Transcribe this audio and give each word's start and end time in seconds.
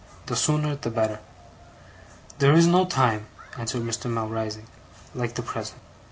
The 0.25 0.35
sooner 0.35 0.75
the 0.75 0.89
better.' 0.89 1.19
'There 2.39 2.53
is 2.53 2.65
no 2.65 2.85
time,' 2.85 3.27
answered 3.55 3.83
Mr. 3.83 4.09
Mell, 4.09 4.29
rising, 4.29 4.65
'like 5.13 5.35
the 5.35 5.43
present. 5.43 5.79